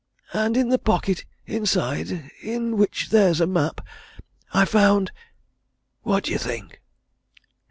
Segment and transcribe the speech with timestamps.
[0.33, 3.81] And in the pocket inside, in which there's a map,
[4.51, 5.11] I found
[6.01, 6.81] what d'ye think?"